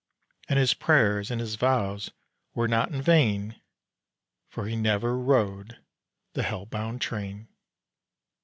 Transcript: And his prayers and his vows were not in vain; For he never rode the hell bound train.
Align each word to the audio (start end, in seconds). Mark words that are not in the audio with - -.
And 0.49 0.57
his 0.57 0.73
prayers 0.73 1.29
and 1.29 1.39
his 1.39 1.53
vows 1.57 2.09
were 2.55 2.67
not 2.67 2.89
in 2.91 3.03
vain; 3.03 3.61
For 4.49 4.65
he 4.65 4.75
never 4.75 5.15
rode 5.15 5.77
the 6.33 6.41
hell 6.41 6.65
bound 6.65 7.01
train. 7.01 7.47